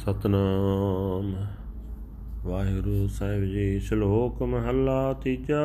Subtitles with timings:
[0.00, 1.46] ਸਤਨਾਮ।
[2.50, 5.64] ਵਾਹਿਗੁਰੂ ਸਾਹਿਬ ਜੀ, ਸ਼ਲੋਕ ਮਹੱਲਾ ਤੀਜਾ।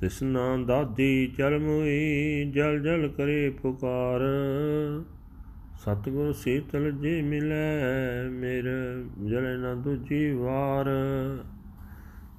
[0.00, 4.20] ਤਿਸਨਾ ਦਾਦੀ ਚਲ ਮੁਈ ਜਲ ਜਲ ਕਰੇ ਪੁਕਾਰ।
[5.80, 7.82] ਸਤਗੁਰ ਸੀਤਲ ਜੀ ਮਿਲੈ,
[8.30, 10.86] ਮੇਰੇ ਜਲੇ ਨਾ ਦੂਜੀ ਵਾਰ।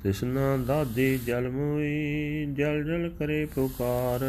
[0.04, 4.20] ਤਿਸਨਾ ਦਾਦੀ ਜਲ ਮੁਈ, ਜਲ ਜਲ ਕਰੇ ਪੁਕਾਰ।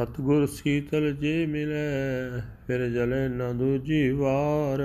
[0.00, 4.78] ਸਤਗੁਰ ਸੀਤਲ ਜੇ ਮਿਲੈ, ਫਿਰ ਜਲੇ ਨਾ ਦੂਜੀ ਵਾਰ।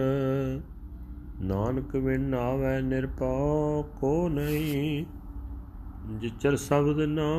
[1.42, 5.06] ਨਾਨਕ ਬਿਨ ਆਵੈ ਨਿਰਪਉ ਕੋ ਨਹੀਂ
[6.20, 7.32] ਜਿਚਰ ਸ਼ਬਦ ਨਾ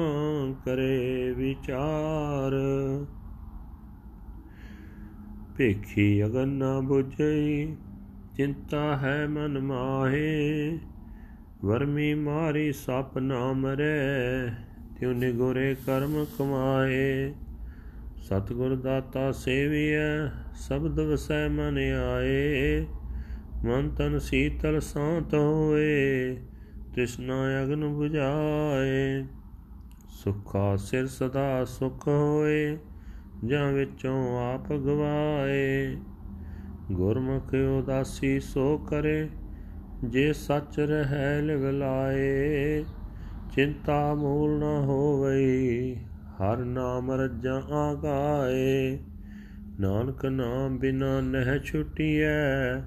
[0.64, 2.52] ਕਰੇ ਵਿਚਾਰ।
[5.56, 7.76] ਭੇਖੀ ਅਗਨ ਨਾ ਬੁਝਈ
[8.36, 10.78] ਚਿੰਤਾ ਹੈ ਮਨ ਮਾਹੇ।
[11.64, 14.46] ਵਰਮੀ ਮਾਰੀ ਸਪ ਨਾ ਮਰੈ,
[15.00, 17.32] ਤਿਉ ਨਿਗੋਰੇ ਕਰਮ ਕਮਾਏ।
[18.26, 21.78] ਸਤਗੁਰ ਦਾਤਾ ਸੇਵੀਐ, ਸ਼ਬਦ ਵਸੈ ਮਨ
[22.14, 22.86] ਆਏ।
[23.64, 26.36] ਮਨ ਤਨ ਸੀਤਲ ਸਾਤ ਹੋਏ,
[26.94, 29.24] ਤ੍ਰਿਸ਼ਨਾ ਅਗਨ 부ਝਾਏ
[30.08, 32.78] ਸੁਖਾ ਸਿਰ ਸਦਾ ਸੁਖ ਹੋਏ
[33.44, 35.96] ਜਾਂ ਵਿੱਚੋਂ ਆਪ ਗਵਾਏ।
[36.92, 39.28] ਗੁਰਮੁਖ ਉਦਾਸੀ ਸੋ ਕਰੇ,
[40.04, 42.84] ਜੇ ਸੱਚ ਰਹਿ ਲਿਵ ਲਾਏ।
[43.54, 45.96] ਚਿੰਤਾ ਮੂਲ ਨ ਹੋਵਈ
[46.36, 48.98] ਹਰ ਨਾਮ ਰਜਾਂ ਆਗਾਏ।
[49.80, 52.78] ਨਾਨਕ ਨਾਮ ਬਿਨਾ ਨਹਿ ਛੁਟੀਐ,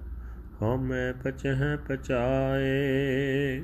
[0.62, 3.64] ਹਉਮੈ ਪਚਹਿ ਪਚਾਏ।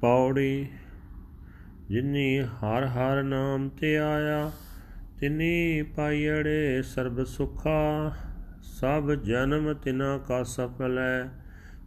[0.00, 0.68] ਪੌੜੀ
[1.88, 4.52] ਜਿਨੀ ਹਰ ਹਰ ਨਾਮ ਤੇ ਆਇਆ,
[5.20, 8.12] ਤਿਨੀ ਪਾਈੜੇ ਸਰਬ ਸੁਖਾ।
[8.62, 11.32] ਸਭ ਜਨਮ ਤਿਨਾ ਕਾ ਸਫਲ ਹੈ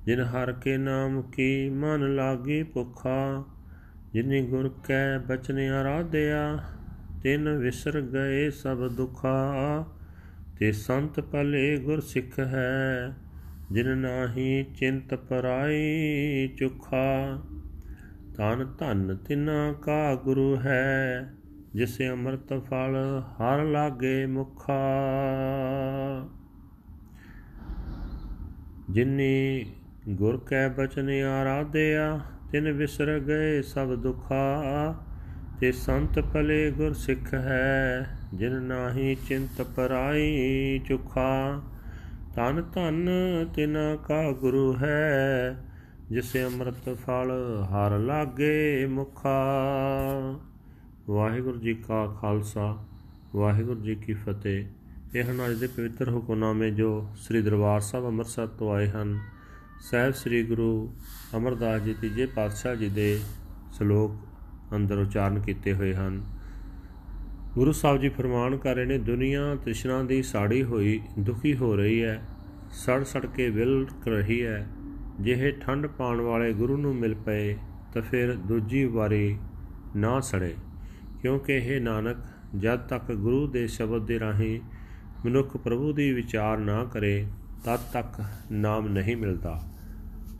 [0.05, 3.45] ਜਿਨ ਹਰ ਕੇ ਨਾਮ ਕੀ ਮਨ ਲਾਗੀ ਭੁਖਾ।
[4.13, 6.59] ਜਿਨੇ ਗੁਰ ਕੈ ਬਚਨ ਆਰਾਧਿਆ
[7.23, 9.53] ਤਿਨ ਵਿਸਰ ਗਏ ਸਭ ਦੁਖਾ।
[10.59, 13.15] ਤੇ ਸੰਤ ਭਲੇ ਗੁਰ ਸਿੱਖ ਹੈ,
[13.71, 17.41] ਜਿਨ ਨਾਹੀ ਚਿੰਤ ਪਰਾਈ ਚੁਖਾ।
[18.37, 21.33] ਤਨ ਧਨ ਤਿਨਾ ਕਾ ਗੁਰੂ ਹੈ,
[21.75, 24.83] ਜਿਸੇ ਅੰਮ੍ਰਿਤ ਫਲ ਹਰ ਲਾਗੇ ਮੁਖਾ।
[28.89, 29.65] ਜਿਨੇ
[30.09, 32.19] ਗੁਰ ਕੈ ਬਚਨ ਆਰਾਧਿਆ
[32.53, 34.63] ਤਿਨ ਵਿਸਰ ਗਏ ਸਭ ਦੁਖਾ,
[35.59, 41.61] ਤੇ ਸੰਤ ਭਲੇ ਗੁਰ ਸਿੱਖ ਹੈ, ਜਿਨ ਨਾਹੀ ਚਿੰਤ ਪਰਾਈ ਚੁਖਾ।
[42.35, 43.09] ਤਨ ਧਨ
[43.55, 45.57] ਤਿਨਾ ਕਾ ਗੁਰੂ ਹੈ,
[46.09, 47.31] ਜਿਸੇ ਅੰਮ੍ਰਿਤ ਫਲ
[47.63, 49.39] ਹਰ ਲਾਗੇ ਮੁਖਾ।
[51.09, 52.77] ਵਾਹਿਗੁਰੂ ਜੀ ਕਾ ਖਾਲਸਾ,
[53.35, 54.65] ਵਾਹਿਗੁਰੂ ਜੀ ਕੀ ਫਤਿਹ।
[55.15, 59.19] ਇਹ ਹਨ ਅੱਜ ਦੇ ਪਵਿੱਤਰ ਹੁਕਮਨਾਮੇ ਜੋ ਸ੍ਰੀ ਦਰਬਾਰ ਸਾਹਿਬ ਅੰਮ੍ਰਿਤਸਰ ਤੋਂ ਆਏ ਹਨ।
[59.83, 60.93] ਸਹਿਬ ਸ੍ਰੀ ਗੁਰੂ
[61.37, 63.19] ਅਮਰਦਾਸ ਜੀ ਤੀਜੇ ਪਾਤਸ਼ਾਹ ਜੀ ਦੇ
[63.73, 64.11] ਸ਼ਲੋਕ
[64.75, 66.25] ਅੰਦਰ ਉਚਾਰਨ ਕੀਤੇ ਹੋਏ ਹਨ।
[67.53, 72.03] ਗੁਰੂ ਸਾਹਿਬ ਜੀ ਫਰਮਾਨ ਕਰ ਰਹੇ ਨੇ, ਦੁਨੀਆ ਤ੍ਰਿਸ਼ਨਾ ਦੀ ਸਾੜੀ ਹੋਈ, ਦੁਖੀ ਹੋ ਰਹੀ
[72.03, 72.21] ਹੈ,
[72.71, 74.67] ਸੜ ਸੜ ਕੇ ਵਿਲ ਰਹੀ ਹੈ,
[75.21, 77.57] ਜਿਹੇ ਠੰਡ ਪਾਉਣ ਵਾਲੇ ਗੁਰੂ ਨੂੰ ਮਿਲ ਪਏ,
[77.93, 79.37] ਤਾਂ ਫਿਰ ਦੂਜੀ ਵਾਰੀ
[79.95, 80.55] ਨਾ ਸੜੇ।
[81.21, 82.17] ਕਿਉਂਕਿ ਇਹ ਨਾਨਕ,
[82.57, 84.59] ਜਦ ਤੱਕ ਗੁਰੂ ਦੇ ਸ਼ਬਦ ਦੇ ਰਾਹੀਂ
[85.25, 87.27] ਮਨੁੱਖ ਪ੍ਰਭੂ ਦੀ ਵਿਚਾਰ ਨਾ ਕਰੇ,
[87.65, 89.72] ਤਦ ਤੱਕ ਨਾਮ ਨਹੀਂ ਮਿਲਦਾ।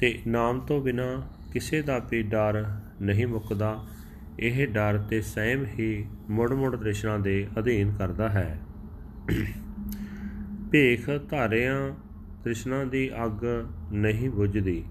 [0.03, 2.66] ਤੇ ਨਾਮ ਤੋਂ ਬਿਨਾ ਕਿਸੇ ਦਾ ਵੀ ਡਰ
[3.02, 3.86] ਨਹੀਂ ਮੁੱਕਦਾ,
[4.40, 8.59] ਇਹ ਡਰ ਤੇ ਸਹਿਮ ਹੀ ਮੁੜ-ਮੁੜ ਦ੍ਰਿਸ਼ਾਂ ਦੇ ਅਧੀਨ ਕਰਦਾ ਹੈ।
[10.72, 11.92] ਭੇਖ ਧਾਰਿਆਂ
[12.44, 13.46] ਤ੍ਰਿਸ਼ਨਾ ਦੀ ਅੱਗ
[13.92, 14.84] ਨਹੀਂ ਬੁਝਦੀ।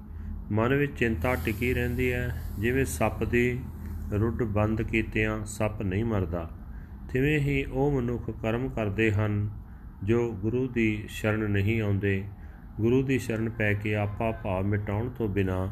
[0.53, 3.61] ਮਨ ਵਿੱਚ ਚਿੰਤਾ ਟਿਕੀ ਰਹਿੰਦੀ ਹੈ, ਜਿਵੇਂ ਸੱਪ ਦੀ
[4.13, 6.51] ਰੁੱਡ ਬੰਦ ਕੀਤਿਆਂ ਸੱਪ ਨਹੀਂ ਮਰਦਾ।
[7.13, 9.51] ਤਿਵੇਂ ਹੀ ਉਹ ਮਨੁੱਖ ਕਰਮ ਕਰਦੇ ਹਨ,
[10.05, 12.25] ਜੋ ਗੁਰੂ ਦੀ ਸ਼ਰਨ ਨਹੀਂ ਆਉਂਦੇ
[12.81, 15.71] ਗੁਰੂ ਦੀ ਸ਼ਰਨ ਪੈ ਕੇ ਆਪਾ ਭਾਵ ਮਿਟਾਉਣ ਤੋਂ ਬਿਨਾ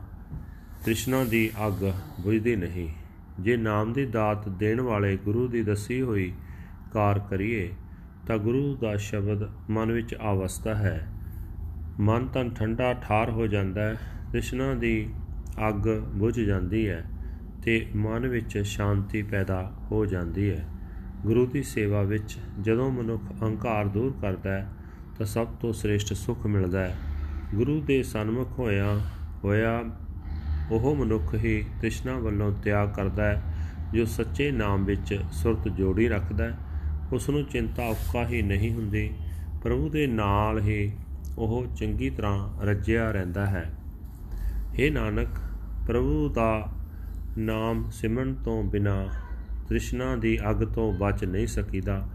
[0.84, 1.84] ਤ੍ਰਿਸ਼ਨਾ ਦੀ ਅੱਗ
[2.20, 2.88] ਬੁਝਦੀ ਨਹੀਂ।
[3.40, 6.32] ਜੇ ਨਾਮ ਦੀ ਦਾਤ ਦੇਣ ਵਾਲੇ ਗੁਰੂ ਦੀ ਦੱਸੀ ਹੋਈ
[6.92, 7.72] ਕਾਰ ਕਰੀਏ,
[8.26, 11.06] ਤਾਂ ਗੁਰੂ ਦਾ ਸ਼ਬਦ ਮਨ ਵਿੱਚ ਆਵਸਤਾ ਹੈ।
[12.00, 13.94] ਮਨ ਤਨ ਠੰਡਾ ਠਾਰ ਹੋ ਜਾਂਦਾ ਹੈ
[14.30, 15.12] ਤ੍ਰਿਸ਼ਨਾ ਦੀ
[15.68, 17.04] ਅੱਗ ਬੁਝ ਜਾਂਦੀ ਹੈ
[17.62, 20.68] ਤੇ ਮਨ ਵਿੱਚ ਸ਼ਾਂਤੀ ਪੈਦਾ ਹੋ ਜਾਂਦੀ ਹੈ।
[21.22, 24.68] ਗੁਰੂ ਦੀ ਸੇਵਾ ਵਿੱਚ ਜਦੋਂ ਮਨੁੱਖ ਅਹੰਕਾਰ ਦੂਰ ਕਰਦਾ ਹੈ
[25.20, 26.96] ਤਾਂ ਸਭ ਤੋਂ ਸ੍ਰੇਸ਼ਟ ਸੁਖ ਮਿਲਦਾ ਹੈ।
[27.54, 29.00] ਗੁਰੂ ਦੇ ਸਨਮੁਖ ਹੋਇਆ
[29.44, 29.84] ਹੋਇਆ,
[30.70, 33.42] ਉਹ ਮਨੁੱਖ ਹੀ ਤ੍ਰਿਸ਼ਨਾ ਵੱਲੋਂ ਤਿਆਗ ਕਰਦਾ ਹੈ,
[33.92, 36.58] ਜੋ ਸੱਚੇ ਨਾਮ ਵਿੱਚ ਸੁਰਤ ਜੋੜੀ ਰੱਖਦਾ ਹੈ।
[37.12, 39.14] ਉਸ ਨੂੰ ਚਿੰਤਾ ਉਕਾ ਹੀ ਨਹੀਂ ਹੁੰਦੀ,
[39.62, 40.92] ਪ੍ਰਭੂ ਦੇ ਨਾਲ ਹੀ
[41.38, 43.72] ਉਹ ਚੰਗੀ ਤਰ੍ਹਾਂ ਰੱਜਿਆ ਰਹਿੰਦਾ ਹੈ।
[44.72, 45.28] हे ਨਾਨਕ,
[45.86, 46.72] ਪ੍ਰਭੂ ਦਾ
[47.38, 49.06] ਨਾਮ ਸਿਮਰਨ ਤੋਂ ਬਿਨਾ
[49.68, 52.08] ਤ੍ਰਿਸ਼ਨਾ ਦੀ ਅੱਗ ਤੋਂ ਬਚ ਨਹੀਂ ਸਕੀਦਾ।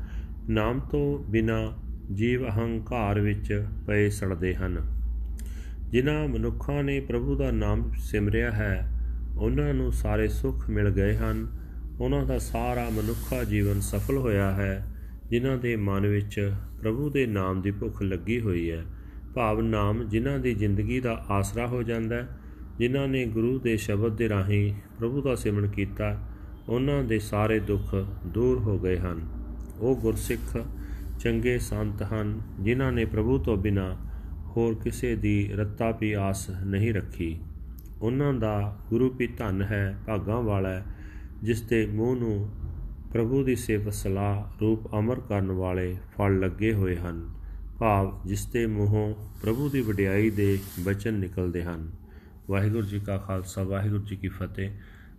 [0.49, 1.73] ਨਾਮ ਤੋਂ ਬਿਨਾ
[2.13, 5.01] ਜੀਵ ਅਹੰਕਾਰ ਵਿੱਚ ਪਏ ਸੜਦੇ ਹਨ।
[5.89, 8.91] ਜਿਨ੍ਹਾਂ ਮਨੁੱਖਾਂ ਨੇ ਪ੍ਰਭੂ ਦਾ ਨਾਮ ਸਿਮਰਿਆ ਹੈ,
[9.37, 11.47] ਉਹਨਾਂ ਨੂੰ ਸਾਰੇ ਸੁੱਖ ਮਿਲ ਗਏ ਹਨ।
[11.99, 14.85] ਉਹਨਾਂ ਦਾ ਸਾਰਾ ਮਨੁੱਖਾ ਜੀਵਨ ਸਫਲ ਹੋਇਆ ਹੈ,
[15.29, 18.83] ਜਿਨ੍ਹਾਂ ਦੇ ਮਨ ਵਿੱਚ ਪ੍ਰਭੂ ਦੇ ਨਾਮ ਦੀ ਭੁੱਖ ਲੱਗੀ ਹੋਈ ਹੈ।
[19.35, 22.27] ਭਾਵ ਨਾਮ ਜਿਨ੍ਹਾਂ ਦੀ ਜ਼ਿੰਦਗੀ ਦਾ ਆਸਰਾ ਹੋ ਜਾਂਦਾ ਹੈ,
[22.79, 26.27] ਜਿਨ੍ਹਾਂ ਨੇ ਗੁਰੂ ਦੇ ਸ਼ਬਦ ਦੇ ਰਾਹੀਂ ਪ੍ਰਭੂ ਦਾ ਸਿਮਰਨ ਕੀਤਾ,
[26.69, 29.21] ਉਹਨਾਂ ਦੇ ਸਾਰੇ ਦੁੱਖ ਦੂਰ ਹੋ ਗਏ ਹਨ।
[29.79, 30.65] ਉਹ ਗੁਰਸਿੱਖ
[31.25, 33.97] ਚੰਗੇ ਸੰਤ ਹਨ, ਜਿਨ੍ਹਾਂ ਨੇ ਪ੍ਰਭੂ ਤੋਂ ਬਿਨਾ
[34.47, 37.39] ਹੋਰ ਕਿਸੇ ਦੀ ਰੱਤਾ ਵੀ ਆਸ ਨਹੀਂ ਰੱਖੀ।
[38.01, 40.81] ਉਹਨਾਂ ਦਾ ਗੁਰੂ ਵੀ ਧਨ ਹੈ, ਭਾਗਾਂ ਵਾਲਾ
[41.43, 42.49] ਜਿਸ ਦੇ ਮੂੰਹ ਨੂੰ
[43.13, 47.33] ਪ੍ਰਭੂ ਦੀ ਸੇਵ ਸਲਾਹ ਰੂਪ ਅਮਰ ਕਰਨ ਵਾਲੇ ਫਲ ਲੱਗੇ ਹੋਏ ਹਨ।
[47.79, 51.91] ਭਾਵ ਜਿਸ ਦੇ ਮੂੰਹੋਂ ਪ੍ਰਭੂ ਦੀ ਵਡਿਆਈ ਦੇ ਬਚਨ ਨਿਕਲਦੇ ਹਨ।
[52.49, 54.69] ਵਾਹਿਗੁਰੂ ਜੀ ਕਾ ਖਾਲਸਾ, ਵਾਹਿਗੁਰੂ ਜੀ ਕੀ ਫਤਿਹ।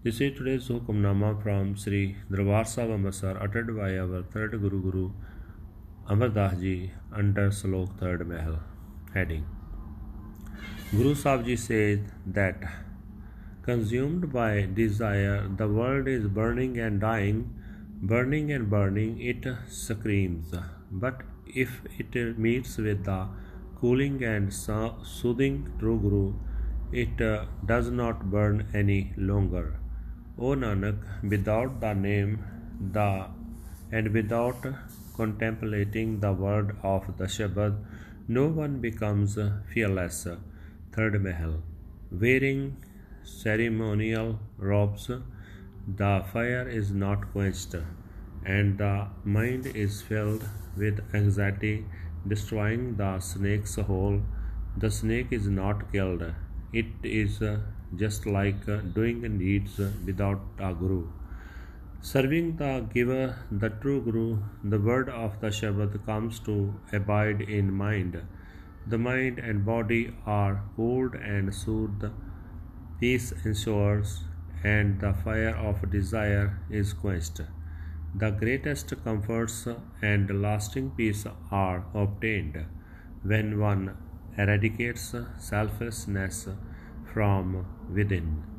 [0.06, 5.10] This is today's Hukamnama from Sri Darbar Sahib Amritsar uttered by our third Guru Guru
[6.08, 8.60] Das Ji under Slok Third Mahal.
[9.12, 9.44] Heading
[10.92, 12.62] Guru Sahib Ji said that
[13.62, 17.52] consumed by desire the world is burning and dying,
[18.00, 20.54] burning and burning it screams.
[20.92, 23.26] But if it meets with the
[23.80, 26.34] cooling and soothing true Guru,
[26.92, 27.16] it
[27.66, 29.80] does not burn any longer.
[30.38, 30.98] O Nanak,
[31.28, 32.44] without the name,
[32.92, 33.26] the
[33.90, 34.64] and without
[35.16, 37.76] contemplating the word of the Shabad,
[38.28, 39.38] no one becomes
[39.72, 40.26] fearless.
[40.92, 41.62] Third Mahal.
[42.10, 42.76] Wearing
[43.22, 45.10] ceremonial robes,
[45.96, 47.74] the fire is not quenched,
[48.44, 51.84] and the mind is filled with anxiety,
[52.26, 54.20] destroying the snake's hole.
[54.76, 56.24] The snake is not killed,
[56.72, 57.40] it is
[57.96, 61.06] just like doing deeds without a guru.
[62.08, 67.72] Serving the giver, the true guru, the word of the Shabad comes to abide in
[67.72, 68.22] mind.
[68.86, 72.04] The mind and body are cooled and soothed,
[73.00, 74.22] peace ensures,
[74.62, 77.40] and the fire of desire is quenched.
[78.14, 79.66] The greatest comforts
[80.00, 82.66] and lasting peace are obtained
[83.24, 83.96] when one
[84.38, 86.48] eradicates selfishness
[87.12, 88.55] from within.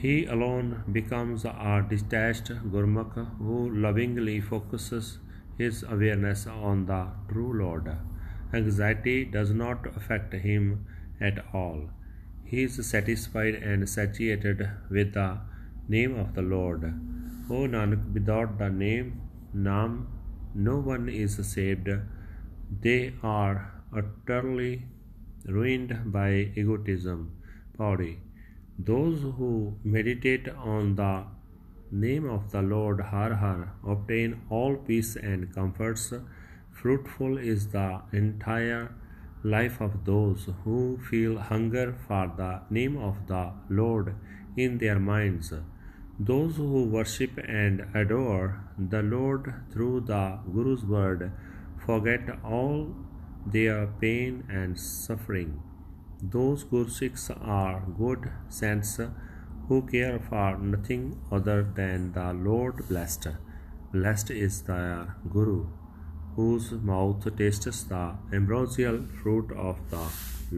[0.00, 5.18] He alone becomes a detached Gurmukh who lovingly focuses
[5.56, 7.96] his awareness on the true Lord.
[8.52, 10.86] Anxiety does not affect him
[11.20, 11.90] at all.
[12.44, 15.40] He is satisfied and satiated with the
[15.88, 16.84] name of the Lord.
[17.50, 19.20] O Nanak, without the name
[19.52, 20.06] Nam,
[20.54, 21.90] no one is saved.
[22.82, 24.86] They are utterly
[25.44, 27.32] ruined by egotism
[27.76, 28.20] body.
[28.78, 31.24] Those who meditate on the
[31.90, 36.12] name of the Lord Har Har obtain all peace and comforts.
[36.70, 38.94] Fruitful is the entire
[39.42, 44.14] life of those who feel hunger for the name of the Lord
[44.56, 45.52] in their minds.
[46.20, 51.32] Those who worship and adore the Lord through the Guru's word
[51.84, 52.94] forget all
[53.44, 55.62] their pain and suffering.
[56.21, 58.99] Those Gursikhs are good saints
[59.67, 63.27] who care for nothing other than the Lord blessed.
[63.91, 65.67] Blessed is their Guru,
[66.35, 70.05] whose mouth tastes the ambrosial fruit of the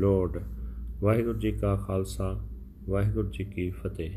[0.05, 0.43] Lord.
[1.01, 2.29] Waheguru ji ਕਾ ਖਾਲਸਾ
[2.89, 4.15] ਵਾਹਿਗੁਰੂ ਜੀ ਕੀ ਫਤਿਹ